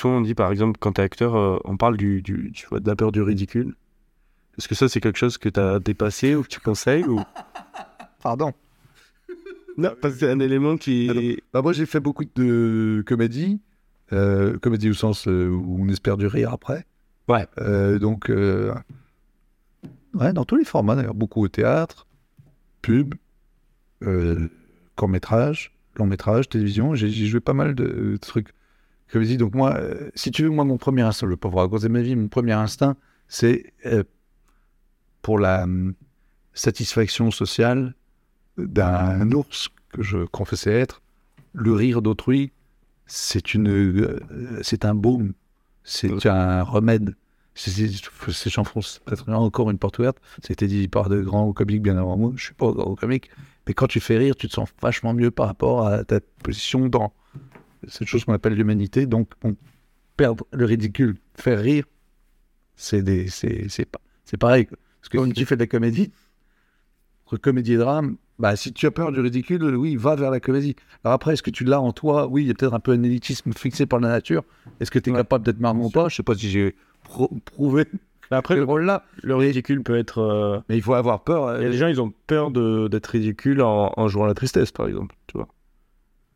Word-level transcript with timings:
souvent 0.00 0.16
on 0.16 0.20
dit 0.20 0.34
par 0.34 0.50
exemple 0.50 0.78
quand 0.80 0.92
t'es 0.92 1.02
acteur, 1.02 1.36
euh, 1.36 1.58
on 1.64 1.76
parle 1.76 1.96
du, 1.96 2.22
du, 2.22 2.50
tu 2.52 2.66
vois, 2.66 2.80
de 2.80 2.88
la 2.88 2.96
peur 2.96 3.12
du 3.12 3.22
ridicule. 3.22 3.74
Est-ce 4.58 4.68
que 4.68 4.74
ça 4.74 4.88
c'est 4.88 5.00
quelque 5.00 5.18
chose 5.18 5.38
que 5.38 5.48
t'as 5.48 5.78
dépassé 5.78 6.34
ou 6.34 6.42
que 6.42 6.48
tu 6.48 6.60
conseilles 6.60 7.04
ou... 7.04 7.20
Pardon. 8.22 8.52
Non, 9.78 9.94
parce 10.00 10.14
que 10.14 10.20
c'est 10.20 10.30
un 10.30 10.40
élément 10.40 10.76
qui. 10.76 11.40
Bah, 11.54 11.62
moi, 11.62 11.72
j'ai 11.72 11.86
fait 11.86 12.00
beaucoup 12.00 12.24
de 12.24 13.02
comédie. 13.06 13.60
Euh, 14.12 14.58
comédie 14.58 14.90
au 14.90 14.94
sens 14.94 15.28
euh, 15.28 15.48
où 15.48 15.82
on 15.82 15.88
espère 15.88 16.18
du 16.18 16.26
rire 16.26 16.52
après. 16.52 16.84
Ouais. 17.28 17.46
Euh, 17.58 17.98
donc, 17.98 18.28
ouais, 18.28 20.32
dans 20.32 20.44
tous 20.44 20.56
les 20.56 20.64
formats 20.64 20.96
d'ailleurs, 20.96 21.14
beaucoup 21.14 21.42
au 21.42 21.48
théâtre, 21.48 22.06
pub, 22.82 23.14
euh, 24.02 24.48
court-métrage, 24.96 25.72
long-métrage, 25.96 26.48
télévision. 26.48 26.94
J'ai 26.94 27.08
j'ai 27.08 27.26
joué 27.26 27.40
pas 27.40 27.54
mal 27.54 27.74
de, 27.74 27.84
de 27.84 28.16
trucs 28.16 28.48
comédie. 29.10 29.36
Donc, 29.36 29.54
moi, 29.54 29.76
euh, 29.76 30.10
si 30.14 30.30
tu 30.30 30.42
veux, 30.42 30.50
moi, 30.50 30.64
mon 30.64 30.78
premier 30.78 31.02
instinct, 31.02 31.26
je 31.26 31.30
ne 31.30 31.32
veux 31.32 31.36
pas 31.36 31.48
vous 31.48 31.58
raconter 31.58 31.88
ma 31.88 32.00
vie, 32.00 32.16
mon 32.16 32.28
premier 32.28 32.52
instinct, 32.52 32.96
c'est 33.28 33.72
euh, 33.86 34.04
pour 35.22 35.38
la 35.38 35.64
hum, 35.64 35.94
satisfaction 36.54 37.30
sociale 37.30 37.94
d'un 38.56 39.30
ours 39.32 39.68
que 39.92 40.02
je 40.02 40.18
confessais 40.24 40.72
être, 40.72 41.02
le 41.52 41.72
rire 41.72 42.02
d'autrui, 42.02 42.52
c'est 43.06 43.54
une, 43.54 43.68
euh, 43.68 44.20
c'est 44.62 44.84
un 44.84 44.94
baume, 44.94 45.32
c'est 45.82 46.26
un 46.26 46.62
remède. 46.62 47.16
J'enfonce 48.46 49.02
encore 49.26 49.70
une 49.70 49.78
porte 49.78 49.98
ouverte. 49.98 50.18
C'était 50.42 50.68
dit 50.68 50.86
par 50.88 51.08
de 51.08 51.20
grands 51.20 51.52
comiques 51.52 51.82
bien 51.82 51.98
avant 51.98 52.16
moi. 52.16 52.32
Je 52.36 52.44
suis 52.44 52.54
pas 52.54 52.70
grand 52.70 52.94
comique, 52.94 53.30
mais 53.66 53.74
quand 53.74 53.88
tu 53.88 54.00
fais 54.00 54.16
rire, 54.16 54.36
tu 54.36 54.48
te 54.48 54.52
sens 54.52 54.68
vachement 54.80 55.12
mieux 55.12 55.30
par 55.30 55.46
rapport 55.46 55.86
à 55.86 56.04
ta 56.04 56.20
position 56.42 56.88
dans 56.88 57.12
cette 57.90 58.08
chose 58.08 58.24
qu'on 58.24 58.32
appelle 58.32 58.54
l'humanité. 58.54 59.06
Donc, 59.06 59.30
perdre 60.16 60.46
le 60.52 60.64
ridicule, 60.64 61.16
faire 61.34 61.60
rire, 61.60 61.84
c'est 62.76 63.02
des, 63.02 63.28
c'est, 63.28 63.66
c'est 63.68 63.84
pas, 63.84 64.00
c'est 64.24 64.36
pareil. 64.38 64.66
Parce 64.66 65.08
que 65.10 65.24
si 65.26 65.32
tu 65.32 65.44
fais 65.46 65.56
de 65.56 65.60
la 65.62 65.66
comédie, 65.66 66.10
entre 67.26 67.36
comédie 67.36 67.74
et 67.74 67.76
drame, 67.78 68.16
bah, 68.38 68.56
si 68.56 68.72
tu 68.72 68.86
as 68.86 68.90
peur 68.90 69.12
du 69.12 69.20
ridicule, 69.20 69.62
oui, 69.76 69.96
va 69.96 70.16
vers 70.16 70.30
la 70.30 70.40
comédie. 70.40 70.74
Alors 71.04 71.14
après, 71.14 71.34
est-ce 71.34 71.42
que 71.42 71.50
tu 71.50 71.64
l'as 71.64 71.80
en 71.80 71.92
toi? 71.92 72.26
Oui, 72.26 72.42
il 72.42 72.48
y 72.48 72.50
a 72.50 72.54
peut-être 72.54 72.74
un 72.74 72.80
peu 72.80 72.92
un 72.92 73.02
élitisme 73.02 73.52
fixé 73.52 73.86
par 73.86 74.00
la 74.00 74.08
nature. 74.08 74.42
Est-ce 74.80 74.90
que 74.90 74.98
tu 74.98 75.10
es 75.10 75.12
Ouais. 75.12 75.18
capable 75.18 75.44
d'être 75.44 75.60
marrant 75.60 75.84
ou 75.84 75.90
pas? 75.90 76.08
Je 76.08 76.16
sais 76.16 76.22
pas 76.22 76.34
si 76.34 76.48
j'ai 76.50 76.74
pro- 77.04 77.30
prouvé 77.44 77.84
Après, 78.30 78.56
ce 78.56 78.60
rôle-là. 78.62 79.04
le 79.22 79.36
ridicule 79.36 79.82
peut 79.82 79.96
être. 79.96 80.18
euh, 80.18 80.60
Mais 80.68 80.76
il 80.76 80.82
faut 80.82 80.94
avoir 80.94 81.22
peur. 81.22 81.56
Il 81.58 81.62
y 81.62 81.64
a 81.64 81.68
euh, 81.68 81.70
des 81.72 81.76
gens, 81.76 81.88
ils 81.88 82.00
ont 82.00 82.12
peur 82.26 82.50
de- 82.50 82.88
d'être 82.88 83.06
ridicule 83.08 83.60
en, 83.62 83.92
en 83.96 84.08
jouant 84.08 84.24
la 84.26 84.34
tristesse, 84.34 84.70
par 84.72 84.86
exemple. 84.88 85.14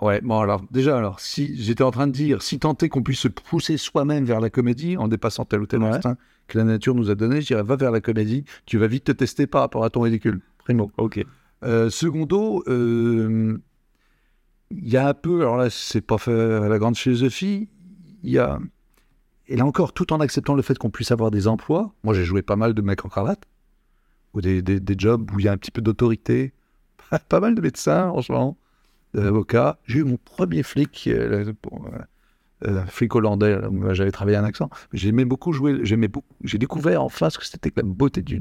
Ouais, 0.00 0.20
bon 0.22 0.40
alors 0.40 0.62
déjà, 0.70 0.96
alors 0.96 1.20
si 1.20 1.54
j'étais 1.62 1.82
en 1.84 1.90
train 1.90 2.06
de 2.06 2.12
dire, 2.12 2.40
si 2.42 2.58
tant 2.58 2.74
est 2.74 2.88
qu'on 2.88 3.02
puisse 3.02 3.20
se 3.20 3.28
pousser 3.28 3.76
soi-même 3.76 4.24
vers 4.24 4.40
la 4.40 4.48
comédie 4.48 4.96
en 4.96 5.08
dépassant 5.08 5.44
tel 5.44 5.60
ou 5.60 5.66
tel 5.66 5.82
Ouais. 5.82 5.88
instinct 5.90 6.16
que 6.48 6.56
la 6.58 6.64
nature 6.64 6.94
nous 6.94 7.10
a 7.10 7.14
donné, 7.14 7.40
je 7.42 7.48
dirais 7.48 7.62
va 7.62 7.76
vers 7.76 7.90
la 7.90 8.00
comédie, 8.00 8.44
tu 8.66 8.78
vas 8.78 8.86
vite 8.86 9.04
te 9.04 9.12
tester 9.12 9.46
par 9.46 9.60
rapport 9.60 9.84
à 9.84 9.90
ton 9.90 10.00
ridicule. 10.00 10.40
Primo. 10.58 10.90
Ok. 10.96 11.24
Euh, 11.64 11.90
secondo, 11.90 12.64
euh, 12.66 13.58
il 14.70 14.88
y 14.88 14.96
a 14.96 15.08
un 15.08 15.14
peu, 15.14 15.40
alors 15.42 15.56
là, 15.58 15.68
c'est 15.70 16.00
pas 16.00 16.16
fait 16.18 16.32
à 16.32 16.68
la 16.68 16.78
grande 16.78 16.96
philosophie, 16.96 17.68
il 18.22 18.30
y 18.30 18.38
a, 18.38 18.58
et 19.48 19.56
là 19.56 19.66
encore, 19.66 19.92
tout 19.92 20.12
en 20.12 20.20
acceptant 20.20 20.54
le 20.54 20.62
fait 20.62 20.78
qu'on 20.78 20.90
puisse 20.90 21.10
avoir 21.10 21.30
des 21.30 21.46
emplois, 21.46 21.92
moi 22.04 22.14
j'ai 22.14 22.24
joué 22.24 22.40
pas 22.42 22.56
mal 22.56 22.72
de 22.72 22.80
mecs 22.82 23.04
en 23.04 23.08
cravate, 23.08 23.42
ou 24.32 24.40
des, 24.40 24.62
des, 24.62 24.80
des 24.80 24.94
jobs 24.96 25.30
où 25.34 25.40
il 25.40 25.44
y 25.44 25.48
a 25.48 25.52
un 25.52 25.56
petit 25.58 25.70
peu 25.72 25.82
d'autorité, 25.82 26.52
pas 27.28 27.40
mal 27.40 27.54
de 27.54 27.60
médecins, 27.60 28.08
franchement, 28.08 28.56
d'avocats. 29.14 29.78
J'ai 29.86 30.00
eu 30.00 30.04
mon 30.04 30.16
premier 30.16 30.62
flic, 30.62 31.04
euh, 31.06 31.52
euh, 31.72 31.78
euh, 32.66 32.84
flic 32.86 33.14
hollandais, 33.14 33.58
j'avais 33.92 34.10
travaillé 34.10 34.36
un 34.36 34.44
accent. 34.44 34.70
J'aimais 34.92 35.24
beaucoup 35.24 35.52
jouer, 35.52 35.80
j'aimais 35.82 36.08
j'ai 36.44 36.58
découvert 36.58 37.02
enfin 37.02 37.30
ce 37.30 37.38
que 37.38 37.46
c'était 37.46 37.70
que 37.70 37.80
la 37.80 37.86
beauté 37.86 38.22
du, 38.22 38.40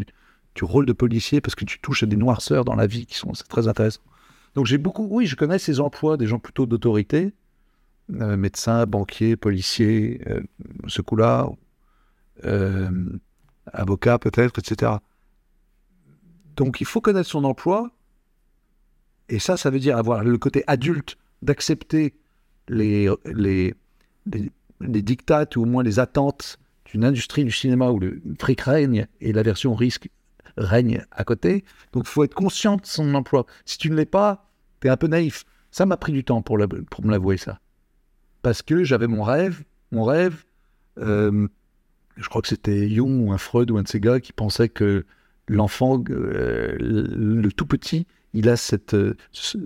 rôle 0.61 0.85
de 0.85 0.93
policier 0.93 1.39
parce 1.39 1.55
que 1.55 1.63
tu 1.63 1.79
touches 1.79 2.03
à 2.03 2.05
des 2.05 2.17
noirceurs 2.17 2.65
dans 2.65 2.75
la 2.75 2.85
vie 2.85 3.05
qui 3.05 3.15
sont 3.15 3.31
très 3.47 3.67
intéressant. 3.67 4.01
Donc 4.55 4.65
j'ai 4.65 4.77
beaucoup, 4.77 5.07
oui, 5.09 5.25
je 5.25 5.35
connais 5.35 5.59
ces 5.59 5.79
emplois 5.79 6.17
des 6.17 6.27
gens 6.27 6.39
plutôt 6.39 6.65
d'autorité, 6.65 7.33
euh, 8.11 8.37
médecins, 8.37 8.85
banquiers, 8.85 9.35
policiers, 9.35 10.19
euh, 10.27 10.41
ce 10.87 11.01
coup-là, 11.01 11.47
euh, 12.43 12.89
avocat 13.71 14.17
peut-être, 14.17 14.59
etc. 14.59 14.93
Donc 16.55 16.81
il 16.81 16.87
faut 16.87 17.01
connaître 17.01 17.29
son 17.29 17.43
emploi, 17.43 17.91
et 19.29 19.39
ça, 19.39 19.57
ça 19.57 19.69
veut 19.69 19.79
dire 19.79 19.97
avoir 19.97 20.23
le 20.23 20.37
côté 20.37 20.63
adulte 20.67 21.17
d'accepter 21.41 22.15
les, 22.67 23.09
les, 23.25 23.73
les, 24.25 25.01
dictates 25.01 25.55
ou 25.55 25.61
au 25.61 25.65
moins 25.65 25.83
les 25.83 25.99
attentes 25.99 26.59
d'une 26.85 27.05
industrie 27.05 27.45
du 27.45 27.51
cinéma 27.51 27.89
où 27.91 27.99
le 27.99 28.21
fric 28.39 28.61
règne 28.61 29.07
et 29.21 29.31
la 29.31 29.43
version 29.43 29.75
risque 29.75 30.09
règne 30.57 31.05
à 31.11 31.23
côté. 31.23 31.63
Donc, 31.93 32.03
il 32.05 32.09
faut 32.09 32.23
être 32.23 32.33
conscient 32.33 32.77
de 32.77 32.85
son 32.85 33.13
emploi. 33.13 33.45
Si 33.65 33.77
tu 33.77 33.89
ne 33.89 33.95
l'es 33.95 34.05
pas, 34.05 34.49
tu 34.81 34.87
es 34.87 34.89
un 34.89 34.97
peu 34.97 35.07
naïf. 35.07 35.45
Ça 35.71 35.85
m'a 35.85 35.97
pris 35.97 36.11
du 36.11 36.23
temps 36.23 36.41
pour, 36.41 36.57
pour 36.89 37.05
me 37.05 37.11
l'avouer, 37.11 37.37
ça. 37.37 37.59
Parce 38.41 38.61
que 38.61 38.83
j'avais 38.83 39.07
mon 39.07 39.23
rêve. 39.23 39.63
Mon 39.91 40.03
rêve, 40.03 40.43
euh, 40.97 41.47
je 42.17 42.27
crois 42.29 42.41
que 42.41 42.47
c'était 42.47 42.89
Jung 42.89 43.27
ou 43.27 43.31
un 43.31 43.37
Freud 43.37 43.71
ou 43.71 43.77
un 43.77 43.83
de 43.83 43.87
ces 43.87 43.99
gars 43.99 44.19
qui 44.19 44.33
pensait 44.33 44.69
que 44.69 45.05
l'enfant, 45.47 46.03
euh, 46.09 46.75
le 46.79 47.51
tout 47.51 47.65
petit, 47.65 48.05
il 48.33 48.49
a 48.49 48.57
cet 48.57 48.93
euh, 48.93 49.15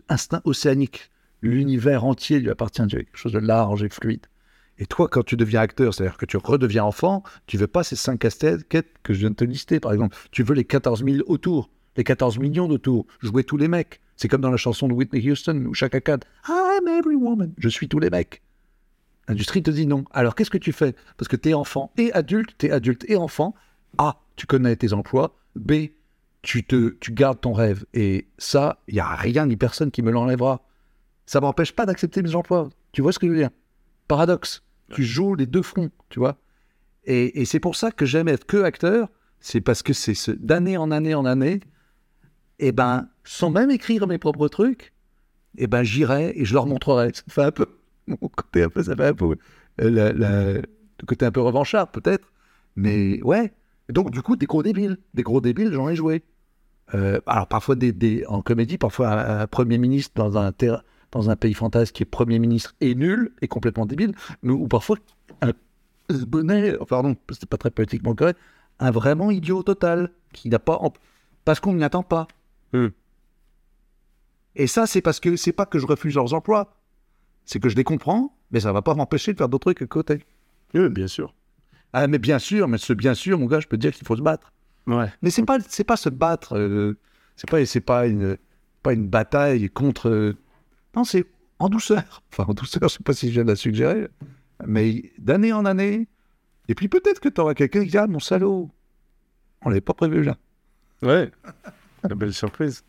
instinct 0.09 0.41
océanique. 0.45 1.09
L'univers 1.41 2.05
entier 2.05 2.39
lui 2.39 2.49
appartient. 2.49 2.85
Quelque 2.87 3.17
chose 3.17 3.33
de 3.33 3.39
large 3.39 3.83
et 3.83 3.89
fluide. 3.89 4.25
Et 4.79 4.85
toi, 4.85 5.07
quand 5.07 5.23
tu 5.23 5.35
deviens 5.37 5.61
acteur, 5.61 5.93
c'est-à-dire 5.93 6.17
que 6.17 6.25
tu 6.25 6.37
redeviens 6.37 6.83
enfant, 6.83 7.23
tu 7.45 7.57
veux 7.57 7.67
pas 7.67 7.83
ces 7.83 7.95
cinq 7.95 8.19
casquettes 8.19 8.93
que 9.03 9.13
je 9.13 9.19
viens 9.19 9.29
de 9.29 9.35
te 9.35 9.43
lister, 9.43 9.79
par 9.79 9.93
exemple. 9.93 10.17
Tu 10.31 10.43
veux 10.43 10.55
les 10.55 10.63
14 10.63 11.03
000 11.05 11.17
autour, 11.27 11.69
les 11.95 12.03
14 12.03 12.39
millions 12.39 12.67
d'autour, 12.67 13.05
jouer 13.21 13.43
tous 13.43 13.57
les 13.57 13.67
mecs. 13.67 14.01
C'est 14.15 14.27
comme 14.27 14.41
dans 14.41 14.51
la 14.51 14.57
chanson 14.57 14.87
de 14.87 14.93
Whitney 14.93 15.29
Houston 15.29 15.65
où 15.67 15.73
chaque 15.73 15.95
accade 15.95 16.25
I'm 16.47 16.87
every 16.87 17.15
woman. 17.15 17.53
Je 17.57 17.69
suis 17.69 17.87
tous 17.87 17.99
les 17.99 18.09
mecs. 18.09 18.41
L'industrie 19.27 19.63
te 19.63 19.71
dit 19.71 19.87
non. 19.87 20.05
Alors 20.11 20.35
qu'est-ce 20.35 20.49
que 20.49 20.57
tu 20.57 20.71
fais? 20.71 20.95
Parce 21.17 21.27
que 21.27 21.35
tu 21.35 21.49
es 21.49 21.53
enfant 21.53 21.91
et 21.97 22.11
adulte, 22.13 22.55
tu 22.57 22.67
es 22.67 22.71
adulte 22.71 23.05
et 23.07 23.15
enfant. 23.15 23.55
A, 23.97 24.21
tu 24.35 24.47
connais 24.47 24.75
tes 24.75 24.93
emplois. 24.93 25.35
B, 25.55 25.89
tu, 26.43 26.63
te, 26.65 26.91
tu 27.01 27.13
gardes 27.13 27.41
ton 27.41 27.53
rêve. 27.53 27.85
Et 27.95 28.27
ça, 28.37 28.79
il 28.87 28.95
n'y 28.95 28.99
a 29.01 29.15
rien 29.15 29.47
ni 29.47 29.57
personne 29.57 29.91
qui 29.91 30.03
me 30.03 30.11
l'enlèvera. 30.11 30.61
Ça 31.25 31.41
m'empêche 31.41 31.73
pas 31.73 31.85
d'accepter 31.87 32.21
mes 32.21 32.35
emplois. 32.35 32.69
Tu 32.93 33.01
vois 33.01 33.11
ce 33.13 33.19
que 33.19 33.27
je 33.27 33.31
veux 33.31 33.37
dire? 33.39 33.49
Paradoxe. 34.07 34.63
Tu 34.93 35.03
joues 35.03 35.35
les 35.35 35.47
deux 35.47 35.63
fronts, 35.63 35.91
tu 36.09 36.19
vois? 36.19 36.37
Et, 37.05 37.41
et 37.41 37.45
c'est 37.45 37.59
pour 37.59 37.75
ça 37.75 37.91
que 37.91 38.05
j'aime 38.05 38.27
être 38.27 38.45
que 38.45 38.63
acteur. 38.63 39.09
C'est 39.39 39.61
parce 39.61 39.83
que 39.83 39.93
c'est 39.93 40.13
ce- 40.15 40.31
d'année 40.31 40.77
en 40.77 40.91
année 40.91 41.15
en 41.15 41.25
année, 41.25 41.61
et 42.59 42.71
ben, 42.71 43.09
sans 43.23 43.49
même 43.49 43.71
écrire 43.71 44.07
mes 44.07 44.17
propres 44.17 44.47
trucs, 44.47 44.93
et 45.57 45.67
ben, 45.67 45.83
j'irai 45.83 46.33
et 46.39 46.45
je 46.45 46.53
leur 46.53 46.65
montrerai. 46.67 47.11
Ça 47.13 47.23
fait 47.29 47.43
un 47.43 47.51
peu 47.51 47.67
mon 48.07 48.17
côté 48.17 48.63
un 48.63 48.69
peu, 48.69 48.83
ça 48.83 48.95
fait 48.95 49.07
un 49.07 49.13
peu 49.13 49.25
euh, 49.81 49.89
la- 49.89 50.13
la- 50.13 50.53
le 50.53 51.05
côté 51.07 51.25
un 51.25 51.31
peu 51.31 51.41
revanchard 51.41 51.91
peut-être, 51.91 52.31
mais 52.75 53.21
ouais. 53.23 53.53
Et 53.89 53.93
donc 53.93 54.11
du 54.11 54.21
coup, 54.21 54.35
des 54.35 54.45
gros 54.45 54.63
débiles, 54.63 54.97
des 55.13 55.23
gros 55.23 55.41
débiles, 55.41 55.73
j'en 55.73 55.89
ai 55.89 55.95
joué. 55.95 56.23
Euh, 56.93 57.19
alors 57.25 57.47
parfois 57.47 57.75
des, 57.75 57.91
des- 57.91 58.25
en 58.27 58.41
comédie, 58.41 58.77
parfois 58.77 59.09
un, 59.09 59.41
un 59.41 59.47
premier 59.47 59.77
ministre 59.77 60.13
dans 60.15 60.37
un 60.37 60.51
dans 61.11 61.29
un 61.29 61.35
pays 61.35 61.53
fantasque 61.53 61.95
qui 61.95 62.03
est 62.03 62.07
Premier 62.07 62.39
ministre 62.39 62.75
et 62.81 62.95
nul 62.95 63.31
et 63.41 63.47
complètement 63.47 63.85
débile, 63.85 64.13
ou 64.43 64.67
parfois 64.67 64.97
un 65.41 65.51
bonnet, 66.09 66.75
pardon, 66.87 67.15
c'est 67.31 67.47
pas 67.47 67.57
très 67.57 67.71
politiquement 67.71 68.15
correct, 68.15 68.39
un 68.79 68.91
vraiment 68.91 69.31
idiot 69.31 69.63
total, 69.63 70.11
qui 70.33 70.49
n'a 70.49 70.59
pas... 70.59 70.79
parce 71.45 71.59
qu'on 71.59 71.73
n'y 71.73 71.83
attend 71.83 72.03
pas. 72.03 72.27
Hmm. 72.73 72.87
Et 74.55 74.67
ça, 74.67 74.85
c'est 74.87 75.01
parce 75.01 75.19
que 75.19 75.35
c'est 75.35 75.51
pas 75.51 75.65
que 75.65 75.79
je 75.79 75.85
refuse 75.87 76.15
leurs 76.15 76.33
emplois, 76.33 76.75
c'est 77.45 77.59
que 77.59 77.69
je 77.69 77.75
les 77.75 77.83
comprends, 77.83 78.35
mais 78.51 78.59
ça 78.61 78.71
va 78.71 78.81
pas 78.81 78.95
m'empêcher 78.95 79.33
de 79.33 79.37
faire 79.37 79.49
d'autres 79.49 79.73
trucs 79.73 79.81
à 79.81 79.87
côté. 79.87 80.23
Oui, 80.73 80.89
bien 80.89 81.07
sûr. 81.07 81.33
Ah, 81.93 82.07
mais 82.07 82.19
bien 82.19 82.39
sûr, 82.39 82.67
mais 82.67 82.77
ce 82.77 82.93
bien 82.93 83.13
sûr, 83.13 83.39
mon 83.39 83.45
gars, 83.47 83.59
je 83.59 83.67
peux 83.67 83.77
te 83.77 83.81
dire 83.81 83.93
qu'il 83.93 84.07
faut 84.07 84.15
se 84.15 84.21
battre. 84.21 84.52
Ouais. 84.87 85.11
Mais 85.21 85.29
c'est 85.29 85.43
pas, 85.45 85.57
c'est 85.67 85.83
pas 85.83 85.97
se 85.97 86.09
battre. 86.09 86.57
euh, 86.57 86.97
c'est 87.35 87.49
pas, 87.49 87.65
c'est 87.65 87.81
pas 87.81 88.07
une, 88.07 88.37
pas 88.81 88.93
une 88.93 89.07
bataille 89.07 89.69
contre. 89.69 90.09
euh, 90.09 90.35
non, 90.95 91.03
c'est 91.03 91.25
en 91.59 91.69
douceur. 91.69 92.21
Enfin, 92.31 92.45
en 92.49 92.53
douceur, 92.53 92.81
je 92.89 92.95
sais 92.97 93.03
pas 93.03 93.13
si 93.13 93.27
je 93.27 93.33
viens 93.33 93.43
de 93.43 93.49
la 93.49 93.55
suggérer, 93.55 94.07
mais 94.65 95.11
d'année 95.17 95.53
en 95.53 95.65
année. 95.65 96.07
Et 96.67 96.75
puis 96.75 96.87
peut-être 96.87 97.19
que 97.19 97.29
tu 97.29 97.39
auras 97.41 97.53
quelqu'un 97.53 97.83
qui 97.83 97.89
dit 97.91 97.97
ah 97.97 98.07
mon 98.07 98.19
salaud, 98.19 98.69
on 99.61 99.69
l'avait 99.69 99.81
pas 99.81 99.93
prévu 99.93 100.23
là. 100.23 100.37
Ouais. 101.01 101.31
Une 102.09 102.15
belle 102.15 102.33
surprise. 102.33 102.83